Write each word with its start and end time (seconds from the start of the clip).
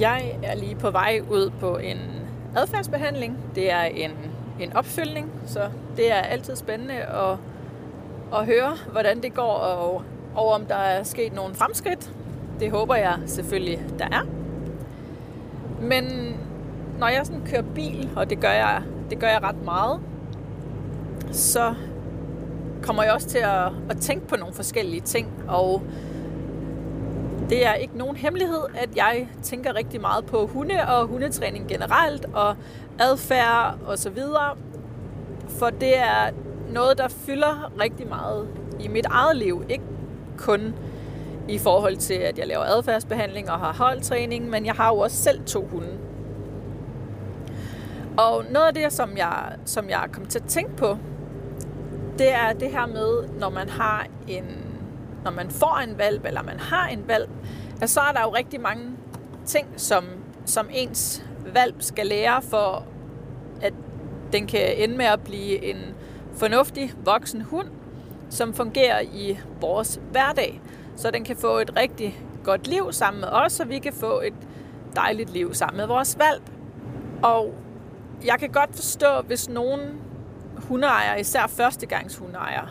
Jeg 0.00 0.38
er 0.42 0.54
lige 0.56 0.74
på 0.74 0.90
vej 0.90 1.20
ud 1.30 1.50
på 1.60 1.76
en 1.76 1.98
adfærdsbehandling. 2.56 3.38
Det 3.54 3.72
er 3.72 3.82
en, 3.82 4.10
en 4.60 4.72
opfølgning, 4.72 5.32
så 5.46 5.60
det 5.96 6.12
er 6.12 6.16
altid 6.16 6.56
spændende 6.56 6.94
at, 6.94 7.36
at 8.34 8.46
høre, 8.46 8.76
hvordan 8.92 9.22
det 9.22 9.34
går, 9.34 9.52
og, 9.52 10.02
og 10.34 10.52
om 10.52 10.66
der 10.66 10.74
er 10.74 11.02
sket 11.02 11.32
nogle 11.32 11.54
fremskridt. 11.54 12.12
Det 12.60 12.70
håber 12.70 12.94
jeg 12.94 13.18
selvfølgelig, 13.26 13.78
der 13.98 14.04
er. 14.04 14.26
Men 15.80 16.36
når 16.98 17.08
jeg 17.08 17.26
sådan 17.26 17.46
kører 17.46 17.62
bil, 17.74 18.10
og 18.16 18.30
det 18.30 18.40
gør 18.40 18.52
jeg, 18.52 18.82
det 19.10 19.18
gør 19.18 19.28
jeg 19.28 19.42
ret 19.42 19.64
meget, 19.64 20.00
så 21.32 21.74
kommer 22.82 23.02
jeg 23.02 23.12
også 23.12 23.28
til 23.28 23.38
at, 23.38 23.66
at 23.90 23.96
tænke 24.00 24.26
på 24.26 24.36
nogle 24.36 24.54
forskellige 24.54 25.00
ting, 25.00 25.28
og 25.48 25.82
det 27.50 27.66
er 27.66 27.74
ikke 27.74 27.98
nogen 27.98 28.16
hemmelighed, 28.16 28.62
at 28.74 28.96
jeg 28.96 29.28
tænker 29.42 29.74
rigtig 29.74 30.00
meget 30.00 30.26
på 30.26 30.46
hunde 30.46 30.74
og 30.88 31.06
hundetræning 31.06 31.68
generelt, 31.68 32.26
og 32.32 32.56
adfærd 33.00 33.78
og 33.86 33.98
så 33.98 34.10
videre, 34.10 34.56
for 35.48 35.70
det 35.70 35.98
er 35.98 36.30
noget, 36.72 36.98
der 36.98 37.08
fylder 37.08 37.72
rigtig 37.80 38.08
meget 38.08 38.48
i 38.80 38.88
mit 38.88 39.06
eget 39.06 39.36
liv. 39.36 39.64
Ikke 39.68 39.84
kun 40.38 40.74
i 41.48 41.58
forhold 41.58 41.96
til, 41.96 42.14
at 42.14 42.38
jeg 42.38 42.46
laver 42.46 42.64
adfærdsbehandling 42.64 43.50
og 43.50 43.58
har 43.58 43.72
holdtræning, 43.72 44.50
men 44.50 44.66
jeg 44.66 44.74
har 44.74 44.88
jo 44.88 44.98
også 44.98 45.16
selv 45.16 45.44
to 45.46 45.66
hunde. 45.66 45.98
Og 48.16 48.44
noget 48.50 48.66
af 48.66 48.74
det, 48.74 48.92
som 48.92 49.16
jeg, 49.16 49.52
som 49.64 49.90
jeg 49.90 50.02
er 50.04 50.08
kommet 50.08 50.30
til 50.30 50.38
at 50.38 50.44
tænke 50.44 50.76
på, 50.76 50.98
det 52.18 52.34
er 52.34 52.52
det 52.52 52.70
her 52.70 52.86
med, 52.86 53.38
når 53.40 53.50
man 53.50 53.68
har 53.68 54.06
en, 54.28 54.44
når 55.24 55.30
man 55.30 55.50
får 55.50 55.78
en 55.78 55.98
valp, 55.98 56.24
eller 56.24 56.42
man 56.42 56.60
har 56.60 56.88
en 56.88 57.08
valp, 57.08 57.30
at 57.82 57.90
så 57.90 58.00
er 58.00 58.12
der 58.12 58.22
jo 58.22 58.34
rigtig 58.34 58.60
mange 58.60 58.90
ting, 59.46 59.68
som, 59.76 60.04
som 60.46 60.68
ens 60.70 61.24
valp 61.54 61.76
skal 61.78 62.06
lære 62.06 62.42
for, 62.42 62.86
at 63.62 63.72
den 64.32 64.46
kan 64.46 64.76
ende 64.76 64.96
med 64.96 65.04
at 65.04 65.20
blive 65.20 65.64
en 65.64 65.94
fornuftig 66.36 66.92
voksen 67.04 67.40
hund, 67.40 67.68
som 68.30 68.54
fungerer 68.54 69.00
i 69.00 69.38
vores 69.60 70.00
hverdag. 70.10 70.60
Så 70.96 71.10
den 71.10 71.24
kan 71.24 71.36
få 71.36 71.58
et 71.58 71.76
rigtig 71.76 72.20
godt 72.44 72.66
liv 72.66 72.92
sammen 72.92 73.20
med 73.20 73.28
os, 73.28 73.60
og 73.60 73.68
vi 73.68 73.78
kan 73.78 73.92
få 73.92 74.20
et 74.20 74.34
dejligt 74.96 75.30
liv 75.30 75.54
sammen 75.54 75.76
med 75.76 75.86
vores 75.86 76.18
valp. 76.18 76.50
Og 77.22 77.54
jeg 78.24 78.38
kan 78.38 78.50
godt 78.50 78.74
forstå, 78.74 79.20
hvis 79.26 79.48
nogen 79.48 79.80
hundeejere, 80.56 81.20
især 81.20 81.46
førstegangshundeejere, 81.46 82.68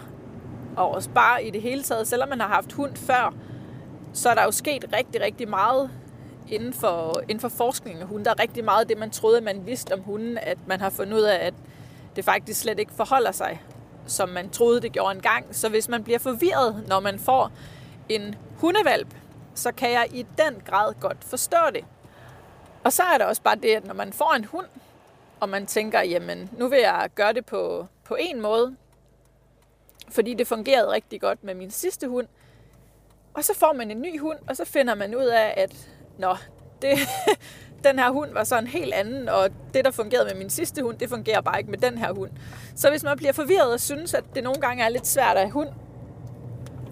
og 0.78 0.92
også 0.92 1.10
bare 1.10 1.44
i 1.44 1.50
det 1.50 1.62
hele 1.62 1.84
taget, 1.84 2.08
selvom 2.08 2.30
man 2.30 2.40
har 2.40 2.48
haft 2.48 2.72
hund 2.72 2.96
før, 2.96 3.34
så 4.14 4.30
er 4.30 4.36
der 4.36 4.44
jo 4.44 4.52
sket 4.52 4.86
rigtig, 4.94 5.22
rigtig 5.22 5.50
meget 5.50 5.90
inden 6.50 6.74
for, 6.74 7.22
inden 7.22 7.40
for 7.40 7.50
forskningen 7.50 8.02
af 8.02 8.08
hunde. 8.08 8.26
Der 8.26 8.32
er 8.32 8.40
rigtig 8.40 8.66
meget 8.66 8.82
af 8.82 8.88
det, 8.88 8.98
man 8.98 9.10
troede, 9.10 9.42
man 9.42 9.66
vidste 9.66 9.94
om 9.94 10.00
hunden, 10.00 10.38
at 10.38 10.58
man 10.68 10.82
har 10.82 10.90
fundet 10.90 11.14
ud 11.14 11.22
af, 11.22 11.46
at 11.46 11.54
det 12.16 12.26
faktisk 12.26 12.62
slet 12.62 12.80
ikke 12.80 12.94
forholder 12.94 13.32
sig, 13.32 13.62
som 14.08 14.30
man 14.30 14.50
troede, 14.50 14.82
det 14.82 14.92
gjorde 14.92 15.16
engang. 15.16 15.56
Så 15.56 15.70
hvis 15.70 15.90
man 15.90 16.04
bliver 16.04 16.20
forvirret, 16.20 16.84
når 16.88 17.00
man 17.00 17.20
får 17.20 17.52
en 18.10 18.36
hundevalp, 18.58 19.08
så 19.56 19.72
kan 19.72 19.92
jeg 19.92 20.08
i 20.14 20.26
den 20.38 20.62
grad 20.66 20.94
godt 21.00 21.24
forstå 21.24 21.58
det. 21.74 21.86
Og 22.84 22.94
så 22.94 23.04
er 23.14 23.18
der 23.18 23.26
også 23.26 23.42
bare 23.42 23.56
det, 23.56 23.70
at 23.70 23.88
når 23.88 23.94
man 23.94 24.14
får 24.14 24.34
en 24.36 24.46
hund, 24.46 24.66
og 25.40 25.50
man 25.50 25.66
tænker, 25.66 26.02
jamen 26.02 26.50
nu 26.58 26.68
vil 26.68 26.80
jeg 26.80 27.10
gøre 27.16 27.34
det 27.34 27.46
på, 27.46 27.88
på 28.04 28.18
en 28.20 28.42
måde, 28.42 28.76
fordi 30.14 30.34
det 30.34 30.48
fungerede 30.48 30.92
rigtig 30.92 31.22
godt 31.22 31.44
med 31.44 31.56
min 31.56 31.72
sidste 31.72 32.08
hund. 32.08 32.28
Og 33.34 33.44
så 33.44 33.54
får 33.56 33.74
man 33.74 33.92
en 33.92 34.02
ny 34.02 34.20
hund, 34.20 34.38
og 34.48 34.58
så 34.58 34.66
finder 34.66 34.96
man 34.96 35.16
ud 35.16 35.26
af, 35.26 35.54
at 35.58 35.90
nå, 36.18 36.36
det, 36.82 36.98
den 37.88 38.00
her 38.00 38.12
hund 38.12 38.34
var 38.34 38.44
så 38.44 38.60
en 38.60 38.68
helt 38.68 38.94
anden, 38.94 39.30
og 39.30 39.50
det, 39.74 39.86
der 39.86 39.92
fungerede 39.92 40.26
med 40.26 40.36
min 40.36 40.50
sidste 40.50 40.84
hund, 40.84 40.98
det 40.98 41.10
fungerer 41.10 41.42
bare 41.42 41.60
ikke 41.60 41.72
med 41.72 41.78
den 41.78 41.98
her 41.98 42.14
hund. 42.14 42.30
Så 42.76 42.90
hvis 42.90 43.04
man 43.04 43.18
bliver 43.18 43.34
forvirret 43.34 43.74
og 43.74 43.80
synes, 43.80 44.14
at 44.14 44.24
det 44.36 44.44
nogle 44.44 44.62
gange 44.62 44.84
er 44.84 44.90
lidt 44.90 45.08
svært 45.08 45.38
at 45.38 45.42
have 45.42 45.52
hund, 45.52 45.70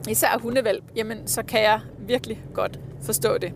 især 0.09 0.37
hundevalp, 0.37 0.83
jamen 0.95 1.27
så 1.27 1.43
kan 1.43 1.61
jeg 1.61 1.81
virkelig 1.99 2.43
godt 2.53 2.79
forstå 3.01 3.37
det. 3.37 3.53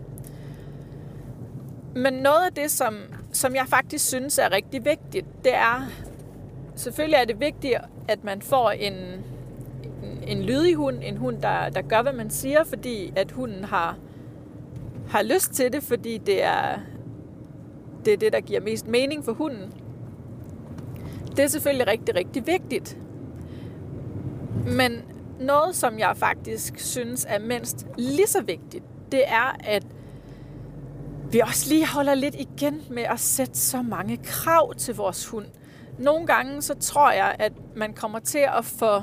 Men 1.94 2.12
noget 2.12 2.46
af 2.46 2.52
det, 2.52 2.70
som, 2.70 2.98
som 3.32 3.54
jeg 3.54 3.66
faktisk 3.68 4.06
synes 4.06 4.38
er 4.38 4.52
rigtig 4.52 4.84
vigtigt, 4.84 5.26
det 5.44 5.54
er, 5.54 5.90
selvfølgelig 6.76 7.16
er 7.16 7.24
det 7.24 7.40
vigtigt, 7.40 7.74
at 8.08 8.24
man 8.24 8.42
får 8.42 8.70
en, 8.70 9.24
en, 10.26 10.42
lydig 10.42 10.74
hund, 10.74 10.98
en 11.02 11.16
hund, 11.16 11.42
der, 11.42 11.68
der 11.68 11.82
gør, 11.82 12.02
hvad 12.02 12.12
man 12.12 12.30
siger, 12.30 12.64
fordi 12.64 13.12
at 13.16 13.30
hunden 13.30 13.64
har, 13.64 13.96
har 15.08 15.22
lyst 15.22 15.52
til 15.52 15.72
det, 15.72 15.82
fordi 15.82 16.18
det 16.18 16.42
er, 16.42 16.78
det 18.04 18.12
er 18.12 18.16
det, 18.16 18.32
der 18.32 18.40
giver 18.40 18.60
mest 18.60 18.86
mening 18.86 19.24
for 19.24 19.32
hunden. 19.32 19.72
Det 21.30 21.38
er 21.38 21.48
selvfølgelig 21.48 21.86
rigtig, 21.86 22.14
rigtig 22.14 22.46
vigtigt. 22.46 22.98
Men 24.66 25.02
noget, 25.40 25.76
som 25.76 25.98
jeg 25.98 26.12
faktisk 26.16 26.78
synes 26.78 27.26
er 27.28 27.38
mindst 27.38 27.86
lige 27.98 28.26
så 28.26 28.42
vigtigt, 28.42 28.84
det 29.12 29.22
er, 29.26 29.56
at 29.64 29.86
vi 31.30 31.40
også 31.40 31.68
lige 31.68 31.86
holder 31.86 32.14
lidt 32.14 32.34
igen 32.34 32.82
med 32.90 33.02
at 33.02 33.20
sætte 33.20 33.58
så 33.58 33.82
mange 33.82 34.16
krav 34.16 34.74
til 34.74 34.94
vores 34.94 35.26
hund. 35.26 35.46
Nogle 35.98 36.26
gange 36.26 36.62
så 36.62 36.74
tror 36.74 37.10
jeg, 37.10 37.36
at 37.38 37.52
man 37.76 37.92
kommer 37.92 38.18
til 38.18 38.46
at 38.58 38.64
få 38.64 39.02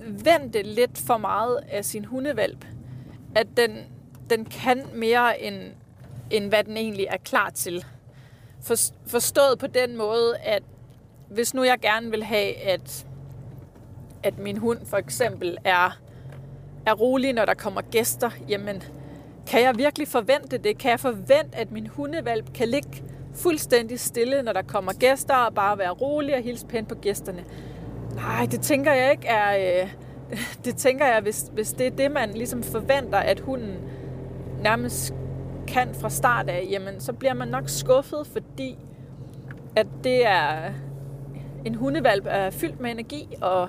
forvente 0.00 0.62
lidt 0.62 0.98
for 0.98 1.16
meget 1.16 1.60
af 1.70 1.84
sin 1.84 2.04
hundevalp. 2.04 2.64
At 3.34 3.46
den, 3.56 3.78
den 4.30 4.44
kan 4.44 4.82
mere 4.94 5.42
end, 5.42 5.54
end 6.30 6.48
hvad 6.48 6.64
den 6.64 6.76
egentlig 6.76 7.06
er 7.10 7.16
klar 7.16 7.50
til. 7.50 7.84
For, 8.62 8.74
forstået 9.06 9.58
på 9.58 9.66
den 9.66 9.96
måde, 9.96 10.36
at 10.36 10.62
hvis 11.28 11.54
nu 11.54 11.64
jeg 11.64 11.78
gerne 11.78 12.10
vil 12.10 12.24
have, 12.24 12.56
at, 12.56 13.06
at 14.22 14.38
min 14.38 14.56
hund 14.56 14.86
for 14.86 14.96
eksempel 14.96 15.58
er, 15.64 15.98
er 16.86 16.92
rolig, 16.94 17.32
når 17.32 17.44
der 17.44 17.54
kommer 17.54 17.80
gæster, 17.80 18.30
jamen 18.48 18.82
kan 19.46 19.62
jeg 19.62 19.78
virkelig 19.78 20.08
forvente 20.08 20.58
det? 20.58 20.78
Kan 20.78 20.90
jeg 20.90 21.00
forvente, 21.00 21.56
at 21.56 21.72
min 21.72 21.86
hundevalp 21.86 22.52
kan 22.52 22.68
ligge 22.68 23.02
fuldstændig 23.34 24.00
stille, 24.00 24.42
når 24.42 24.52
der 24.52 24.62
kommer 24.62 24.92
gæster, 24.92 25.34
og 25.34 25.54
bare 25.54 25.78
være 25.78 25.90
rolig 25.90 26.34
og 26.34 26.42
hilse 26.42 26.66
pænt 26.66 26.88
på 26.88 26.94
gæsterne? 26.94 27.44
Nej, 28.14 28.46
det 28.50 28.60
tænker 28.60 28.92
jeg 28.92 29.10
ikke 29.10 29.26
er... 29.26 29.82
Øh, 29.82 29.94
det 30.64 30.76
tænker 30.76 31.06
jeg, 31.06 31.20
hvis, 31.20 31.50
hvis 31.52 31.72
det 31.72 31.86
er 31.86 31.90
det, 31.90 32.10
man 32.10 32.30
ligesom 32.30 32.62
forventer, 32.62 33.18
at 33.18 33.40
hunden 33.40 33.76
nærmest 34.62 35.14
kan 35.68 35.94
fra 35.94 36.10
start 36.10 36.48
af, 36.48 36.66
jamen 36.70 37.00
så 37.00 37.12
bliver 37.12 37.34
man 37.34 37.48
nok 37.48 37.68
skuffet, 37.68 38.26
fordi 38.26 38.78
at 39.76 39.86
det 40.04 40.26
er 40.26 40.72
en 41.64 41.74
hundevalp 41.74 42.26
er 42.28 42.50
fyldt 42.50 42.80
med 42.80 42.90
energi 42.90 43.28
og, 43.40 43.68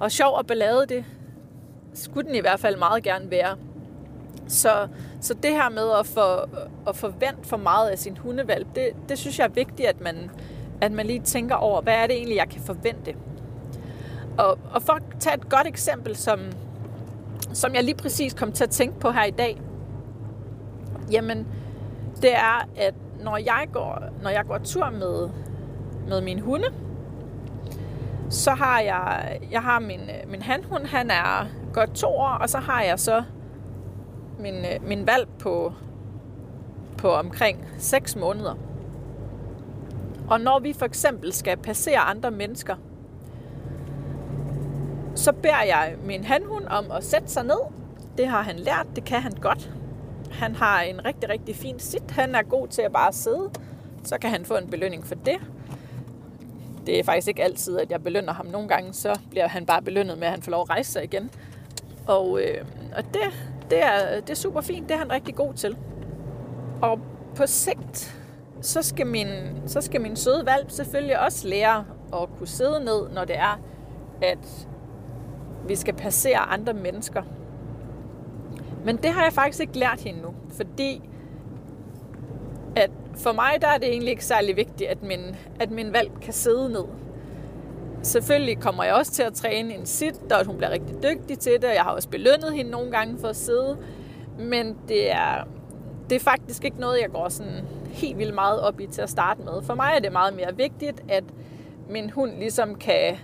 og 0.00 0.12
sjov 0.12 0.34
og 0.34 0.46
ballade, 0.46 0.86
det 0.88 1.04
skulle 1.94 2.28
den 2.28 2.36
i 2.36 2.40
hvert 2.40 2.60
fald 2.60 2.76
meget 2.76 3.02
gerne 3.02 3.30
være. 3.30 3.56
Så, 4.48 4.88
så 5.20 5.34
det 5.34 5.50
her 5.50 5.68
med 5.68 5.90
at, 6.00 6.06
for, 6.06 6.48
at 6.88 6.96
forvente 6.96 7.48
for 7.48 7.56
meget 7.56 7.88
af 7.88 7.98
sin 7.98 8.16
hundevalp, 8.16 8.66
det, 8.74 8.88
det 9.08 9.18
synes 9.18 9.38
jeg 9.38 9.44
er 9.44 9.48
vigtigt, 9.48 9.88
at 9.88 10.00
man, 10.00 10.30
at 10.80 10.92
man 10.92 11.06
lige 11.06 11.20
tænker 11.20 11.54
over, 11.54 11.80
hvad 11.80 11.94
er 11.94 12.06
det 12.06 12.16
egentlig, 12.16 12.36
jeg 12.36 12.48
kan 12.48 12.60
forvente. 12.60 13.14
Og, 14.38 14.58
og 14.72 14.82
for 14.82 14.92
at 14.92 15.02
tage 15.20 15.36
et 15.36 15.48
godt 15.48 15.66
eksempel, 15.66 16.16
som, 16.16 16.40
som 17.52 17.74
jeg 17.74 17.84
lige 17.84 17.96
præcis 17.96 18.34
kom 18.34 18.52
til 18.52 18.64
at 18.64 18.70
tænke 18.70 19.00
på 19.00 19.10
her 19.10 19.24
i 19.24 19.30
dag, 19.30 19.60
jamen, 21.10 21.46
det 22.22 22.34
er, 22.34 22.68
at 22.76 22.94
når 23.24 23.36
jeg 23.36 23.66
går, 23.72 24.02
når 24.22 24.30
jeg 24.30 24.44
går 24.46 24.58
tur 24.58 24.90
med, 24.90 25.28
med 26.08 26.20
min 26.20 26.38
hunde, 26.38 26.66
så 28.30 28.50
har 28.50 28.80
jeg, 28.80 29.38
jeg 29.50 29.62
har 29.62 29.78
min, 29.78 30.00
min 30.26 30.42
handhund, 30.42 30.86
han 30.86 31.10
er 31.10 31.46
godt 31.72 31.94
to 31.94 32.08
år, 32.08 32.38
og 32.40 32.48
så 32.48 32.58
har 32.58 32.82
jeg 32.82 32.98
så 32.98 33.22
min, 34.38 34.64
min 34.82 35.06
valg 35.06 35.28
på, 35.38 35.72
på 36.98 37.12
omkring 37.12 37.64
6 37.78 38.16
måneder. 38.16 38.54
Og 40.30 40.40
når 40.40 40.58
vi 40.58 40.72
for 40.72 40.86
eksempel 40.86 41.32
skal 41.32 41.56
passere 41.56 41.98
andre 41.98 42.30
mennesker, 42.30 42.76
så 45.18 45.32
beder 45.32 45.62
jeg 45.62 45.94
min 46.04 46.24
handhund 46.24 46.64
om 46.66 46.90
at 46.90 47.04
sætte 47.04 47.28
sig 47.28 47.44
ned. 47.44 47.60
Det 48.18 48.28
har 48.28 48.42
han 48.42 48.56
lært, 48.56 48.86
det 48.96 49.04
kan 49.04 49.20
han 49.20 49.32
godt. 49.32 49.70
Han 50.30 50.54
har 50.54 50.82
en 50.82 51.04
rigtig, 51.04 51.28
rigtig 51.28 51.56
fin 51.56 51.78
sit. 51.78 52.10
Han 52.10 52.34
er 52.34 52.42
god 52.42 52.68
til 52.68 52.82
at 52.82 52.92
bare 52.92 53.12
sidde. 53.12 53.50
Så 54.04 54.18
kan 54.18 54.30
han 54.30 54.44
få 54.44 54.56
en 54.56 54.70
belønning 54.70 55.06
for 55.06 55.14
det. 55.14 55.36
Det 56.86 56.98
er 56.98 57.04
faktisk 57.04 57.28
ikke 57.28 57.44
altid, 57.44 57.78
at 57.78 57.90
jeg 57.90 58.02
belønner 58.02 58.32
ham. 58.32 58.46
Nogle 58.46 58.68
gange 58.68 58.92
så 58.92 59.18
bliver 59.30 59.48
han 59.48 59.66
bare 59.66 59.82
belønnet 59.82 60.18
med, 60.18 60.26
at 60.26 60.32
han 60.32 60.42
får 60.42 60.50
lov 60.50 60.62
at 60.62 60.70
rejse 60.70 60.92
sig 60.92 61.04
igen. 61.04 61.30
Og, 62.06 62.40
øh, 62.42 62.64
og 62.96 63.04
det, 63.04 63.22
det 63.70 63.82
er, 63.82 64.20
det 64.20 64.30
er 64.30 64.34
super 64.34 64.60
fint. 64.60 64.88
Det 64.88 64.94
er 64.94 64.98
han 64.98 65.12
rigtig 65.12 65.34
god 65.34 65.54
til. 65.54 65.76
Og 66.82 67.00
på 67.36 67.46
sigt, 67.46 68.20
så 68.60 68.82
skal 68.82 69.06
min, 69.06 69.28
så 69.66 69.80
skal 69.80 70.00
min 70.00 70.16
søde 70.16 70.46
valp 70.46 70.70
selvfølgelig 70.70 71.20
også 71.20 71.48
lære 71.48 71.84
at 72.12 72.28
kunne 72.38 72.48
sidde 72.48 72.84
ned, 72.84 73.08
når 73.14 73.24
det 73.24 73.36
er, 73.38 73.60
at 74.22 74.68
vi 75.68 75.76
skal 75.76 75.94
passere 75.94 76.38
andre 76.38 76.72
mennesker. 76.72 77.22
Men 78.84 78.96
det 78.96 79.10
har 79.10 79.22
jeg 79.24 79.32
faktisk 79.32 79.60
ikke 79.60 79.78
lært 79.78 80.00
hende 80.00 80.22
nu, 80.22 80.34
fordi 80.50 81.02
at 82.76 82.90
for 83.16 83.32
mig 83.32 83.52
der 83.60 83.68
er 83.68 83.78
det 83.78 83.88
egentlig 83.88 84.10
ikke 84.10 84.24
særlig 84.24 84.56
vigtigt, 84.56 84.90
at 84.90 85.02
min, 85.02 85.36
at 85.60 85.70
min 85.70 85.92
valg 85.92 86.10
kan 86.22 86.32
sidde 86.32 86.68
ned. 86.68 86.84
Selvfølgelig 88.02 88.58
kommer 88.60 88.84
jeg 88.84 88.94
også 88.94 89.12
til 89.12 89.22
at 89.22 89.34
træne 89.34 89.74
en 89.74 89.86
sit, 89.86 90.32
og 90.32 90.46
hun 90.46 90.56
bliver 90.56 90.70
rigtig 90.70 90.96
dygtig 91.02 91.38
til 91.38 91.52
det, 91.52 91.64
og 91.64 91.74
jeg 91.74 91.82
har 91.82 91.90
også 91.90 92.08
belønnet 92.08 92.52
hende 92.52 92.70
nogle 92.70 92.90
gange 92.90 93.18
for 93.18 93.28
at 93.28 93.36
sidde. 93.36 93.78
Men 94.38 94.76
det 94.88 95.12
er, 95.12 95.44
det 96.10 96.16
er 96.16 96.20
faktisk 96.20 96.64
ikke 96.64 96.80
noget, 96.80 97.00
jeg 97.00 97.10
går 97.10 97.28
sådan 97.28 97.64
helt 97.88 98.18
vildt 98.18 98.34
meget 98.34 98.60
op 98.60 98.80
i 98.80 98.86
til 98.86 99.02
at 99.02 99.10
starte 99.10 99.42
med. 99.42 99.62
For 99.62 99.74
mig 99.74 99.92
er 99.96 100.00
det 100.00 100.12
meget 100.12 100.36
mere 100.36 100.56
vigtigt, 100.56 101.02
at 101.08 101.24
min 101.90 102.10
hund 102.10 102.38
ligesom 102.38 102.74
kan 102.74 103.16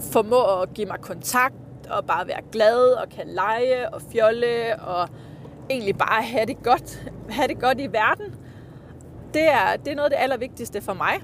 formå 0.00 0.60
at 0.62 0.74
give 0.74 0.86
mig 0.86 1.00
kontakt, 1.00 1.54
og 1.90 2.04
bare 2.06 2.28
være 2.28 2.40
glad, 2.52 2.92
og 2.92 3.08
kan 3.08 3.26
lege 3.26 3.88
og 3.88 4.02
fjolle, 4.12 4.80
og 4.80 5.08
egentlig 5.70 5.98
bare 5.98 6.22
have 6.22 6.46
det 6.46 6.62
godt, 6.62 7.10
have 7.30 7.48
det 7.48 7.60
godt 7.60 7.80
i 7.80 7.92
verden. 7.92 8.34
Det 9.34 9.42
er, 9.42 9.76
det 9.84 9.92
er 9.92 9.96
noget 9.96 10.10
af 10.10 10.18
det 10.18 10.22
allervigtigste 10.22 10.80
for 10.80 10.94
mig. 10.94 11.14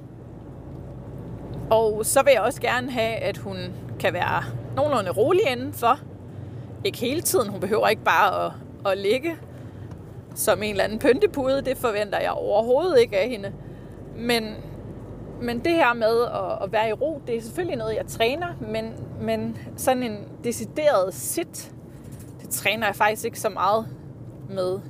Og 1.70 2.06
så 2.06 2.22
vil 2.22 2.32
jeg 2.32 2.42
også 2.42 2.60
gerne 2.60 2.90
have, 2.90 3.16
at 3.16 3.36
hun 3.36 3.56
kan 4.00 4.12
være 4.12 4.42
nogenlunde 4.76 5.10
rolig 5.10 5.40
indenfor. 5.50 5.98
Ikke 6.84 6.98
hele 6.98 7.20
tiden. 7.20 7.48
Hun 7.48 7.60
behøver 7.60 7.88
ikke 7.88 8.04
bare 8.04 8.46
at, 8.46 8.52
at 8.92 8.98
ligge 8.98 9.36
som 10.34 10.62
en 10.62 10.70
eller 10.70 10.84
anden 10.84 10.98
pyntepude. 10.98 11.62
Det 11.62 11.76
forventer 11.76 12.20
jeg 12.20 12.30
overhovedet 12.30 13.00
ikke 13.00 13.18
af 13.18 13.28
hende. 13.28 13.52
Men, 14.16 14.54
men 15.40 15.58
det 15.58 15.72
her 15.72 15.94
med 15.94 16.22
at, 16.22 16.64
at 16.64 16.72
være 16.72 16.88
i 16.88 16.92
ro, 16.92 17.22
det 17.26 17.36
er 17.36 17.42
selvfølgelig 17.42 17.78
noget, 17.78 17.96
jeg 17.96 18.06
træner. 18.06 18.46
Men, 18.60 18.94
men 19.22 19.58
sådan 19.76 20.02
en 20.02 20.28
decideret 20.44 21.14
sit, 21.14 21.72
det 22.42 22.50
træner 22.50 22.86
jeg 22.86 22.96
faktisk 22.96 23.24
ikke 23.24 23.40
så 23.40 23.48
meget 23.48 23.86
med 24.50 24.80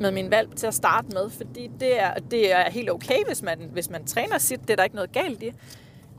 med 0.00 0.10
min 0.10 0.30
valg 0.30 0.56
til 0.56 0.66
at 0.66 0.74
starte 0.74 1.08
med, 1.08 1.30
fordi 1.30 1.70
det 1.80 2.00
er, 2.00 2.14
det 2.14 2.52
er 2.52 2.70
helt 2.70 2.90
okay, 2.90 3.24
hvis 3.26 3.42
man, 3.42 3.68
hvis 3.72 3.90
man 3.90 4.06
træner 4.06 4.38
sit. 4.38 4.60
Det 4.60 4.70
er 4.70 4.76
der 4.76 4.84
ikke 4.84 4.96
noget 4.96 5.12
galt 5.12 5.42
i. 5.42 5.52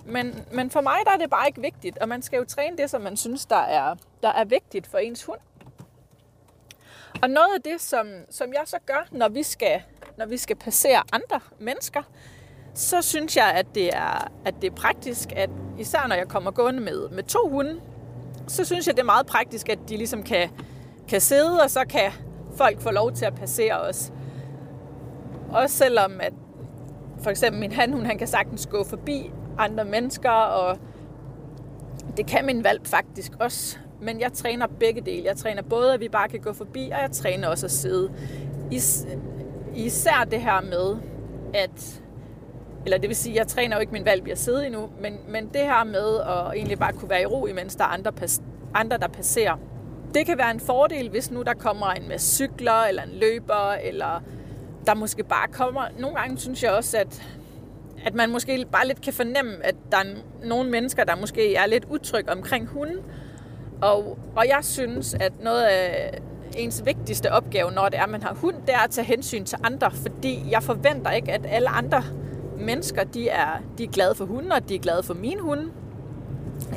Men, 0.06 0.46
men 0.52 0.70
for 0.70 0.82
mig 0.82 0.98
der 1.06 1.12
er 1.12 1.18
det 1.18 1.30
bare 1.30 1.48
ikke 1.48 1.62
vigtigt, 1.62 1.98
og 1.98 2.10
man 2.10 2.22
skal 2.22 2.38
jo 2.38 2.46
træne 2.46 2.78
det, 2.78 2.90
som 2.90 3.02
man 3.02 3.18
synes, 3.18 3.46
der 3.46 3.56
er, 3.56 3.96
der 4.24 4.30
er 4.30 4.46
vigtigt 4.46 4.88
for 4.88 4.98
ens 4.98 5.24
hund. 5.24 5.40
Og 7.22 7.30
noget 7.30 7.50
af 7.56 7.62
det, 7.62 7.82
som, 7.82 8.08
som 8.30 8.54
jeg 8.54 8.64
så 8.66 8.78
gør, 8.86 9.08
når 9.12 9.30
vi 9.30 9.44
skal, 9.44 9.82
når 10.18 10.26
vi 10.26 10.38
skal 10.38 10.56
passere 10.56 11.04
andre 11.12 11.40
mennesker, 11.60 12.04
så 12.74 13.02
synes 13.02 13.38
jeg, 13.38 13.52
at 13.56 13.66
det 13.76 13.90
er, 13.96 14.32
at 14.46 14.56
det 14.62 14.72
er 14.72 14.76
praktisk, 14.76 15.30
at 15.36 15.50
især 15.78 16.08
når 16.08 16.16
jeg 16.16 16.28
kommer 16.28 16.52
gående 16.52 16.80
med, 16.80 17.10
med 17.10 17.24
to 17.24 17.50
hunde, 17.50 17.76
så 18.48 18.66
synes 18.66 18.88
jeg, 18.88 18.96
det 18.96 19.02
er 19.02 19.06
meget 19.06 19.26
praktisk, 19.26 19.70
at 19.70 19.80
de 19.90 19.98
ligesom 19.98 20.24
kan, 20.24 20.50
kan 21.08 21.22
sidde, 21.22 21.62
og 21.62 21.70
så 21.70 21.86
kan 21.90 22.12
folk 22.56 22.82
få 22.82 22.92
lov 22.92 23.12
til 23.12 23.26
at 23.26 23.36
passere 23.36 23.82
os. 23.82 24.14
Også 25.50 25.78
selvom 25.78 26.12
at 26.20 26.34
for 27.24 27.30
eksempel 27.30 27.60
min 27.60 27.72
handhund, 27.72 28.06
han 28.06 28.18
kan 28.18 28.28
sagtens 28.28 28.66
gå 28.66 28.84
forbi 28.84 29.32
andre 29.58 29.86
mennesker, 29.86 30.30
og 30.30 30.78
det 32.18 32.26
kan 32.26 32.46
min 32.46 32.64
valp 32.64 32.88
faktisk 32.88 33.32
også. 33.40 33.78
Men 34.02 34.20
jeg 34.20 34.34
træner 34.34 34.68
begge 34.68 35.02
dele. 35.02 35.26
Jeg 35.26 35.38
træner 35.38 35.62
både, 35.62 35.94
at 35.94 36.00
vi 36.00 36.10
bare 36.10 36.30
kan 36.30 36.40
gå 36.40 36.54
forbi, 36.54 36.90
og 36.94 37.02
jeg 37.02 37.12
træner 37.12 37.48
også 37.48 37.66
at 37.66 37.72
sidde. 37.72 38.12
Is, 38.72 39.06
især 39.76 40.28
det 40.32 40.42
her 40.42 40.62
med, 40.62 40.98
at 41.54 42.02
eller 42.86 42.98
det 42.98 43.10
vil 43.10 43.16
sige, 43.16 43.36
jeg 43.36 43.48
træner 43.48 43.76
jo 43.76 43.80
ikke 43.80 43.94
min 43.94 44.06
valg 44.06 44.28
jeg 44.28 44.38
sidder 44.38 44.62
endnu, 44.62 44.90
men, 45.02 45.18
men 45.28 45.48
det 45.48 45.62
her 45.62 45.84
med 45.84 46.20
at 46.20 46.58
egentlig 46.58 46.80
bare 46.80 46.94
kunne 46.94 47.10
være 47.10 47.22
i 47.22 47.26
ro, 47.26 47.46
imens 47.46 47.76
der 47.76 47.84
er 47.84 47.88
andre, 47.88 48.12
andre 48.74 48.98
der 48.98 49.08
passerer, 49.08 49.58
det 50.14 50.26
kan 50.26 50.38
være 50.38 50.52
en 50.52 50.60
fordel, 50.60 51.10
hvis 51.10 51.32
nu 51.32 51.42
der 51.42 51.54
kommer 51.54 51.88
en 51.88 52.08
med 52.08 52.20
cykler, 52.20 52.84
eller 52.90 53.04
en 53.04 53.12
løber, 53.12 53.72
eller 53.84 54.24
der 54.86 54.96
måske 54.96 55.24
bare 55.24 55.48
kommer... 55.48 55.82
Nogle 56.00 56.16
gange 56.16 56.38
synes 56.38 56.64
jeg 56.64 56.72
også, 56.72 56.98
at, 56.98 57.24
at 58.06 58.14
man 58.14 58.30
måske 58.30 58.66
bare 58.72 58.88
lidt 58.88 59.02
kan 59.02 59.14
fornemme, 59.14 59.66
at 59.66 59.76
der 59.92 59.98
er 59.98 60.04
nogle 60.44 60.70
mennesker, 60.70 61.04
der 61.04 61.16
måske 61.16 61.56
er 61.56 61.66
lidt 61.66 61.86
utrygge 61.90 62.32
omkring 62.32 62.68
hunden. 62.68 62.98
Og, 63.82 64.18
og 64.36 64.48
jeg 64.48 64.60
synes, 64.62 65.14
at 65.14 65.34
noget 65.44 65.64
af 65.64 66.20
ens 66.58 66.86
vigtigste 66.86 67.32
opgave, 67.32 67.72
når 67.72 67.90
det 67.90 68.00
er, 68.00 68.04
at 68.04 68.10
man 68.10 68.24
har 68.24 68.34
hund, 68.34 68.56
det 68.66 68.74
er 68.74 68.84
at 68.84 68.90
tage 68.90 69.06
hensyn 69.06 69.46
til 69.46 69.58
andre, 69.64 69.92
fordi 69.92 70.44
jeg 70.52 70.64
forventer 70.64 71.12
ikke, 71.12 71.32
at 71.32 71.46
alle 71.50 71.70
andre 71.70 72.04
mennesker, 72.62 73.04
de 73.04 73.30
er, 73.30 73.48
de 73.78 73.84
er 73.84 73.88
glade 73.88 74.16
for 74.16 74.26
hunden, 74.26 74.52
og 74.52 74.70
de 74.70 74.76
er 74.76 74.80
glade 74.80 75.04
for 75.04 75.14
min 75.14 75.40
hund. 75.40 75.72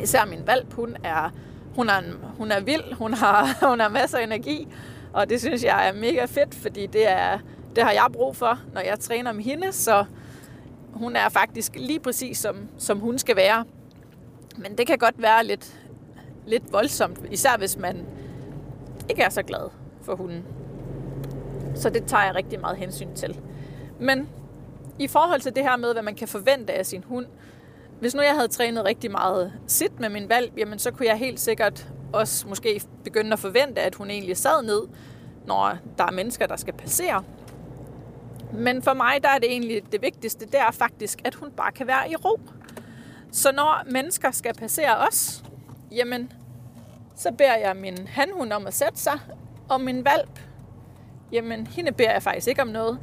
Især 0.03 0.25
min 0.25 0.47
valp, 0.47 0.73
hun 0.73 0.97
er 1.05 1.31
hun 1.77 1.89
er, 1.89 2.03
hun 2.39 2.51
er 2.51 2.61
vild, 2.61 2.95
hun 2.95 3.15
har, 3.15 3.57
hun 3.71 3.81
har 3.81 3.89
masser 3.89 4.19
af 4.19 4.23
energi, 4.23 4.69
og 5.13 5.31
det 5.31 5.41
synes 5.41 5.65
jeg 5.65 5.89
er 5.89 5.93
mega 5.93 6.25
fedt, 6.25 6.55
fordi 6.55 6.87
det, 6.87 7.11
er, 7.11 7.39
det 7.77 7.85
har 7.85 7.93
jeg 7.93 8.07
brug 8.13 8.37
for, 8.37 8.59
når 8.75 8.81
jeg 8.81 8.99
træner 9.01 9.33
med 9.33 9.45
hende, 9.45 9.73
så 9.73 10.05
hun 10.93 11.17
er 11.17 11.29
faktisk 11.29 11.77
lige 11.77 12.01
præcis 12.01 12.39
som, 12.39 12.57
som 12.79 12.99
hun 12.99 13.19
skal 13.19 13.37
være. 13.37 13.65
Men 14.57 14.79
det 14.79 14.87
kan 14.87 14.99
godt 14.99 15.23
være 15.23 15.45
lidt, 15.45 15.75
lidt 16.47 16.73
voldsomt, 16.73 17.19
især 17.31 17.57
hvis 17.59 17.77
man 17.79 18.07
ikke 19.11 19.23
er 19.23 19.31
så 19.31 19.43
glad 19.43 19.71
for 20.03 20.15
hunden. 20.15 20.45
Så 21.75 21.91
det 21.91 22.05
tager 22.07 22.25
jeg 22.25 22.35
rigtig 22.35 22.61
meget 22.61 22.77
hensyn 22.77 23.15
til. 23.15 23.41
Men 24.01 24.29
i 24.99 25.07
forhold 25.07 25.41
til 25.41 25.57
det 25.57 25.63
her 25.63 25.77
med, 25.77 25.93
hvad 25.93 26.03
man 26.03 26.15
kan 26.15 26.29
forvente 26.29 26.73
af 26.73 26.87
sin 26.87 27.05
hund, 27.05 27.27
hvis 28.01 28.15
nu 28.15 28.23
jeg 28.23 28.35
havde 28.35 28.49
trænet 28.49 28.85
rigtig 28.85 29.11
meget 29.11 29.53
sit 29.67 30.01
med 30.01 30.09
min 30.09 30.29
valg, 30.29 30.53
jamen 30.57 30.79
så 30.79 30.91
kunne 30.91 31.07
jeg 31.07 31.17
helt 31.17 31.41
sikkert 31.41 31.89
også 32.13 32.49
måske 32.49 32.81
begynde 33.05 33.33
at 33.33 33.39
forvente, 33.39 33.81
at 33.81 33.95
hun 33.95 34.11
egentlig 34.11 34.37
sad 34.37 34.63
ned, 34.63 34.83
når 35.47 35.77
der 35.99 36.05
er 36.05 36.11
mennesker, 36.11 36.47
der 36.47 36.57
skal 36.57 36.75
passere. 36.75 37.25
Men 38.53 38.83
for 38.83 38.95
mig, 38.95 39.23
der 39.23 39.29
er 39.29 39.39
det 39.39 39.51
egentlig 39.51 39.93
det 39.93 40.03
vigtigste, 40.03 40.47
det 40.47 40.61
er 40.61 40.71
faktisk, 40.71 41.21
at 41.25 41.35
hun 41.35 41.51
bare 41.51 41.73
kan 41.73 41.87
være 41.87 42.11
i 42.11 42.17
ro. 42.17 42.41
Så 43.33 43.53
når 43.53 43.83
mennesker 43.87 44.31
skal 44.31 44.55
passere 44.55 44.97
os, 44.97 45.45
jamen, 45.93 46.33
så 47.17 47.33
beder 47.33 47.57
jeg 47.57 47.77
min 47.77 48.09
hanhund 48.09 48.53
om 48.53 48.67
at 48.67 48.75
sætte 48.75 48.99
sig, 48.99 49.19
og 49.69 49.81
min 49.81 50.05
valp, 50.05 50.41
jamen, 51.33 51.67
hende 51.67 51.93
beder 51.93 52.13
jeg 52.13 52.23
faktisk 52.23 52.49
ikke 52.49 52.63
om 52.63 52.69
noget. 52.69 52.99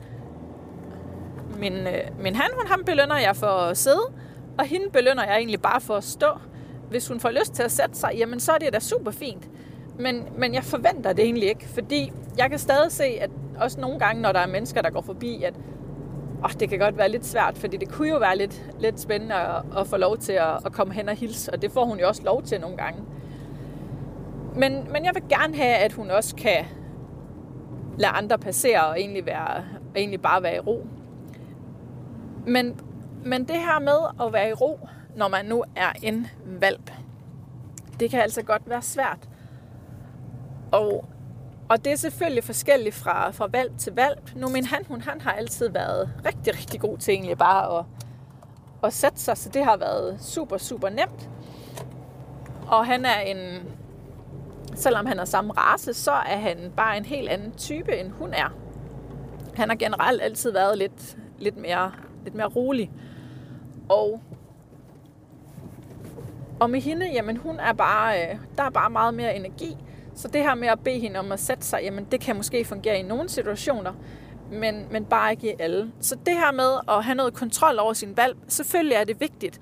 Min, 1.62 1.74
øh, 1.74 2.04
min 2.20 2.36
hanhund, 2.36 2.68
ham 2.68 2.84
belønner 2.86 3.18
jeg 3.18 3.36
for 3.36 3.48
at 3.48 3.78
sidde, 3.78 4.14
og 4.58 4.66
hende 4.66 4.90
belønner 4.94 5.24
jeg 5.24 5.38
egentlig 5.38 5.62
bare 5.62 5.82
for 5.82 5.96
at 5.96 6.04
stå. 6.04 6.28
Hvis 6.90 7.08
hun 7.08 7.20
får 7.20 7.30
lyst 7.30 7.54
til 7.54 7.64
at 7.64 7.72
sætte 7.72 7.96
sig, 7.96 8.12
jamen 8.18 8.40
så 8.40 8.52
er 8.52 8.58
det 8.58 8.74
da 8.74 8.80
super 8.80 9.12
fint. 9.12 9.50
Men, 10.00 10.26
men 10.38 10.54
jeg 10.54 10.64
forventer 10.64 11.14
det 11.14 11.26
egentlig 11.26 11.50
ikke, 11.50 11.68
fordi 11.68 12.14
jeg 12.38 12.50
kan 12.50 12.60
stadig 12.60 12.92
se, 12.92 13.04
at 13.04 13.30
også 13.60 13.80
nogle 13.80 14.00
gange, 14.00 14.22
når 14.22 14.32
der 14.32 14.40
er 14.40 14.48
mennesker, 14.48 14.82
der 14.82 14.90
går 14.90 15.02
forbi, 15.02 15.44
at 15.44 15.54
åh, 16.44 16.52
det 16.60 16.70
kan 16.70 16.80
godt 16.80 16.98
være 16.98 17.10
lidt 17.10 17.26
svært, 17.26 17.58
fordi 17.58 17.78
det 17.78 17.90
kunne 17.92 18.10
jo 18.10 18.18
være 18.18 18.38
lidt, 18.38 18.72
lidt 18.80 19.00
spændende 19.00 19.36
at, 19.36 19.64
at 19.78 19.88
få 19.88 19.98
lov 19.98 20.18
til 20.18 20.34
at, 20.34 20.66
at 20.66 20.72
komme 20.72 20.94
hen 20.94 21.10
og 21.10 21.16
hilse, 21.16 21.54
og 21.54 21.62
det 21.62 21.72
får 21.72 21.86
hun 21.86 22.00
jo 22.00 22.08
også 22.08 22.24
lov 22.24 22.44
til 22.44 22.62
nogle 22.62 22.78
gange. 22.78 23.04
Men, 24.56 24.88
men 24.92 25.06
jeg 25.06 25.12
vil 25.14 25.24
gerne 25.30 25.56
have, 25.56 25.76
at 25.76 25.94
hun 25.94 26.12
også 26.12 26.36
kan 26.36 26.66
lade 27.98 28.12
andre 28.12 28.38
passere 28.38 28.86
og 28.86 29.00
egentlig, 29.00 29.26
være, 29.26 29.56
og 29.94 30.00
egentlig 30.00 30.22
bare 30.22 30.44
være 30.44 30.56
i 30.56 30.60
ro. 30.60 30.88
Men 32.46 32.82
men 33.24 33.48
det 33.48 33.56
her 33.56 33.80
med 33.80 34.26
at 34.28 34.34
være 34.34 34.50
i 34.50 34.54
ro, 34.54 34.80
når 35.16 35.28
man 35.28 35.46
nu 35.46 35.64
er 35.76 35.92
en 36.04 36.28
valp, 36.46 36.92
det 38.00 38.10
kan 38.10 38.22
altså 38.22 38.42
godt 38.42 38.70
være 38.70 38.82
svært. 38.82 39.30
Og, 40.72 41.06
og 41.70 41.86
det 41.86 41.94
er 41.94 41.98
selvfølgelig 41.98 42.44
forskelligt 42.44 42.96
fra, 42.96 43.32
fra 43.32 43.48
valp 43.52 43.78
til 43.78 43.94
valp. 43.94 44.36
Nu 44.36 44.50
min 44.50 44.66
han, 44.66 44.86
hun 44.88 45.02
han 45.02 45.22
har 45.22 45.32
altid 45.32 45.70
været 45.70 46.10
rigtig, 46.26 46.54
rigtig 46.58 46.80
god 46.80 46.98
til 46.98 47.14
egentlig 47.14 47.38
bare 47.38 47.80
at, 47.80 47.86
at 48.84 48.94
sætte 48.94 49.20
sig, 49.20 49.38
så 49.38 49.50
det 49.50 49.66
har 49.66 49.78
været 49.78 50.22
super, 50.22 50.58
super 50.58 50.90
nemt. 50.90 51.30
Og 52.68 52.86
han 52.86 53.06
er 53.06 53.20
en, 53.20 53.68
selvom 54.76 55.06
han 55.06 55.20
er 55.20 55.26
samme 55.26 55.54
race, 55.54 55.94
så 55.94 56.12
er 56.12 56.38
han 56.38 56.72
bare 56.78 56.98
en 56.98 57.06
helt 57.06 57.30
anden 57.30 57.52
type, 57.52 57.98
end 57.98 58.12
hun 58.12 58.34
er. 58.34 58.54
Han 59.56 59.70
har 59.70 59.76
generelt 59.76 60.22
altid 60.22 60.52
været 60.52 60.78
lidt, 60.78 61.18
lidt, 61.40 61.58
mere, 61.58 61.92
lidt 62.24 62.36
mere 62.36 62.48
rolig. 62.48 62.92
Og, 63.90 64.22
og 66.60 66.70
med 66.70 66.82
hende, 66.82 67.12
jamen 67.12 67.38
hun 67.38 67.60
er 67.60 67.74
bare, 67.74 68.22
øh, 68.22 68.38
der 68.58 68.64
er 68.64 68.70
bare 68.70 68.90
meget 68.90 69.14
mere 69.14 69.36
energi. 69.36 69.78
Så 70.16 70.28
det 70.28 70.42
her 70.42 70.56
med 70.56 70.68
at 70.68 70.80
bede 70.80 71.00
hende 71.00 71.20
om 71.20 71.32
at 71.32 71.40
sætte 71.40 71.66
sig, 71.66 71.80
jamen 71.84 72.08
det 72.12 72.20
kan 72.20 72.36
måske 72.36 72.66
fungere 72.66 73.00
i 73.00 73.04
nogle 73.04 73.30
situationer, 73.30 73.94
men, 74.52 74.88
men 74.92 75.06
bare 75.06 75.32
ikke 75.32 75.52
i 75.52 75.56
alle. 75.60 75.92
Så 76.00 76.16
det 76.26 76.34
her 76.34 76.52
med 76.52 76.96
at 76.98 77.04
have 77.04 77.16
noget 77.16 77.34
kontrol 77.34 77.80
over 77.80 77.94
sin 77.94 78.18
valg, 78.18 78.38
selvfølgelig 78.48 78.96
er 78.96 79.04
det 79.04 79.20
vigtigt. 79.20 79.62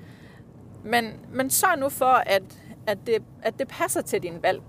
Men, 0.84 1.13
men 1.34 1.50
sørg 1.50 1.80
nu 1.80 1.89
for, 1.89 2.24
at, 2.25 2.44
at, 2.88 2.98
det, 3.08 3.24
at 3.42 3.60
det 3.60 3.68
passer 3.68 4.01
til 4.01 4.24
din 4.24 4.44
valg. 4.44 4.62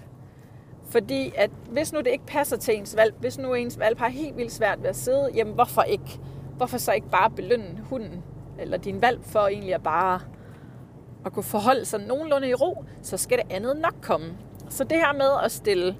Fordi 0.90 1.32
at 1.36 1.50
hvis 1.70 1.92
nu 1.92 1.98
det 1.98 2.06
ikke 2.06 2.26
passer 2.26 2.56
til 2.56 2.76
ens 2.76 2.96
valg, 2.96 3.14
hvis 3.20 3.38
nu 3.38 3.54
ens 3.54 3.78
valg 3.78 3.98
har 3.98 4.08
helt 4.08 4.36
vildt 4.36 4.52
svært 4.52 4.82
ved 4.82 4.88
at 4.88 4.96
sidde, 4.96 5.30
jamen 5.34 5.54
hvorfor 5.54 5.82
ikke? 5.82 6.20
Hvorfor 6.60 6.78
så 6.78 6.92
ikke 6.92 7.10
bare 7.10 7.30
belønne 7.30 7.80
hunden 7.90 8.22
eller 8.58 8.78
din 8.78 9.02
valg 9.02 9.20
for 9.22 9.40
egentlig 9.40 9.74
at 9.74 9.82
bare 9.82 10.20
at 11.26 11.32
kunne 11.32 11.42
forholde 11.42 11.84
sig 11.84 12.00
nogenlunde 12.00 12.48
i 12.48 12.54
ro, 12.54 12.84
så 13.02 13.16
skal 13.16 13.38
det 13.38 13.52
andet 13.52 13.76
nok 13.76 13.94
komme. 14.02 14.26
Så 14.68 14.84
det 14.84 14.98
her 14.98 15.12
med 15.12 15.44
at 15.44 15.52
stille, 15.52 15.96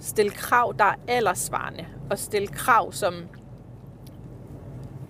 stille 0.00 0.30
krav, 0.30 0.74
der 0.78 0.84
er 0.84 0.94
aldersvarende, 1.08 1.86
og 2.10 2.18
stille 2.18 2.48
krav, 2.48 2.92
som 2.92 3.14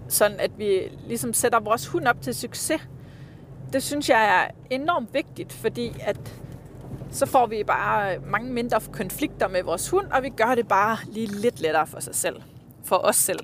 sådan 0.09 0.41
at 0.41 0.51
vi 0.59 0.99
ligesom 1.07 1.33
sætter 1.33 1.61
vores 1.61 1.87
hund 1.87 2.07
op 2.07 2.21
til 2.21 2.35
succes. 2.35 2.89
Det 3.73 3.83
synes 3.83 4.09
jeg 4.09 4.45
er 4.45 4.51
enormt 4.71 5.15
vigtigt, 5.15 5.53
fordi 5.53 5.97
at 6.01 6.43
så 7.11 7.27
får 7.27 7.47
vi 7.47 7.65
bare 7.67 8.19
mange 8.19 8.53
mindre 8.53 8.81
konflikter 8.93 9.49
med 9.49 9.63
vores 9.63 9.91
hund, 9.91 10.07
og 10.07 10.23
vi 10.23 10.29
gør 10.29 10.55
det 10.55 10.69
bare 10.69 10.97
lige 11.07 11.27
lidt 11.27 11.61
lettere 11.61 11.87
for 11.87 12.01
sig 12.01 12.15
selv, 12.15 12.43
for 12.85 12.97
os 12.97 13.17
selv. 13.17 13.41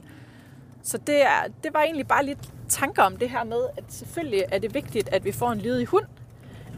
Så 0.83 0.99
det, 0.99 1.23
er, 1.23 1.43
det 1.65 1.75
var 1.75 1.83
egentlig 1.83 2.09
bare 2.09 2.25
lidt 2.25 2.53
tanker 2.69 3.03
om 3.03 3.17
det 3.17 3.31
her 3.31 3.45
med, 3.45 3.65
at 3.77 3.85
selvfølgelig 3.89 4.45
er 4.53 4.59
det 4.59 4.75
vigtigt, 4.75 5.09
at 5.09 5.25
vi 5.25 5.33
får 5.33 5.51
en 5.51 5.61
lydig 5.61 5.87
hund, 5.87 6.07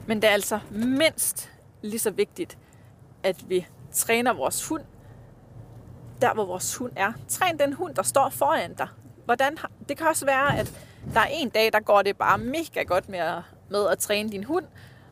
men 0.07 0.23
det 0.23 0.29
er 0.29 0.33
altså 0.33 0.59
mindst 0.71 1.53
lige 1.83 1.99
så 1.99 2.11
vigtigt, 2.11 2.59
at 3.23 3.49
vi 3.49 3.67
træner 3.93 4.33
vores 4.33 4.69
hund 4.69 4.83
der, 6.21 6.35
hvor 6.35 6.45
vores 6.45 6.77
hund 6.77 6.93
er. 6.97 7.13
Træn 7.29 7.59
den 7.59 7.73
hund, 7.73 7.95
der 7.95 8.03
står 8.03 8.29
foran 8.29 8.75
dig. 8.75 8.89
Hvordan, 9.25 9.59
det 9.89 9.97
kan 9.97 10.07
også 10.07 10.27
være, 10.27 10.59
at 10.59 10.73
der 11.15 11.21
er 11.21 11.29
en 11.31 11.49
dag, 11.49 11.73
der 11.73 11.81
går 11.81 12.03
det 12.03 12.17
bare 12.17 12.39
mega 12.39 12.83
godt 12.83 13.09
med 13.09 13.19
at, 13.19 13.43
med 13.69 13.89
at 13.89 13.99
træne 13.99 14.31
din 14.31 14.45
hund, 14.45 14.65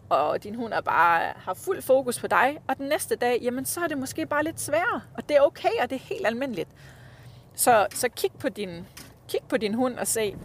og 0.09 0.43
din 0.43 0.55
hund 0.55 0.73
er 0.73 0.81
bare 0.81 1.33
har 1.37 1.55
fuld 1.55 1.83
fokus 1.83 2.19
på 2.19 2.27
dig, 2.27 2.59
og 2.69 2.77
den 2.77 2.89
næste 2.89 3.17
dag, 3.17 3.39
jamen 3.43 3.65
så 3.65 3.81
er 3.81 3.89
det 3.89 3.99
måske 3.99 4.27
bare 4.27 4.45
lidt 4.45 4.61
sværere, 4.61 5.01
og 5.17 5.29
det 5.29 5.37
er 5.37 5.41
okay, 5.41 5.71
og 5.83 5.91
det 5.91 5.97
er 5.97 6.01
helt 6.01 6.27
almindeligt. 6.27 6.69
Så, 7.61 7.87
så 7.91 8.09
kig, 8.09 8.33
på 8.39 8.49
din, 8.49 8.87
kig 9.29 9.41
på 9.49 9.57
din 9.57 9.75
hund 9.75 9.99
og 9.99 10.07
se, 10.07 10.37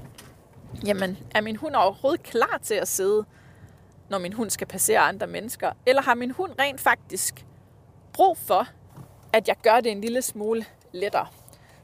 jamen 0.85 1.17
er 1.35 1.41
min 1.41 1.55
hund 1.55 1.75
overhovedet 1.75 2.23
klar 2.23 2.59
til 2.63 2.73
at 2.73 2.87
sidde, 2.87 3.25
når 4.09 4.17
min 4.17 4.33
hund 4.33 4.49
skal 4.49 4.67
passere 4.67 4.99
andre 4.99 5.27
mennesker? 5.27 5.71
Eller 5.85 6.01
har 6.01 6.15
min 6.15 6.31
hund 6.31 6.51
rent 6.59 6.81
faktisk 6.81 7.45
brug 8.13 8.37
for, 8.37 8.67
at 9.33 9.47
jeg 9.47 9.55
gør 9.63 9.79
det 9.79 9.91
en 9.91 10.01
lille 10.01 10.21
smule 10.21 10.65
lettere? 10.91 11.27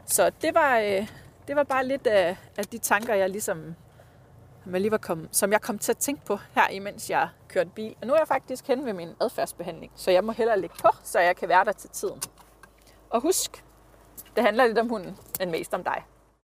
Så 0.05 0.31
det 0.41 0.55
var, 0.55 0.77
øh, 0.77 1.07
det 1.47 1.55
var 1.55 1.63
bare 1.63 1.87
lidt 1.87 2.07
af, 2.07 2.37
af 2.57 2.65
de 2.65 2.77
tanker, 2.77 3.13
jeg 3.13 3.29
ligesom 3.29 3.75
som 4.63 4.73
jeg, 4.73 4.81
lige 4.81 4.91
var 4.91 4.97
kom, 4.97 5.27
som 5.31 5.51
jeg 5.51 5.61
kom 5.61 5.79
til 5.79 5.91
at 5.91 5.97
tænke 5.97 6.25
på 6.25 6.37
her, 6.55 6.69
imens 6.69 7.09
jeg 7.09 7.29
kørte 7.47 7.69
bil. 7.75 7.95
Og 8.01 8.07
nu 8.07 8.13
er 8.13 8.17
jeg 8.17 8.27
faktisk 8.27 8.67
hen 8.67 8.85
ved 8.85 8.93
min 8.93 9.09
adfærdsbehandling, 9.21 9.91
så 9.95 10.11
jeg 10.11 10.23
må 10.23 10.31
hellere 10.31 10.59
lægge 10.59 10.75
på, 10.81 10.89
så 11.03 11.19
jeg 11.19 11.35
kan 11.35 11.49
være 11.49 11.65
der 11.65 11.71
til 11.71 11.89
tiden. 11.89 12.21
Og 13.09 13.21
husk, 13.21 13.63
det 14.35 14.43
handler 14.43 14.65
lidt 14.65 14.77
om 14.77 14.89
hunden, 14.89 15.17
men 15.39 15.51
mest 15.51 15.73
om 15.73 15.83
dig. 15.83 16.03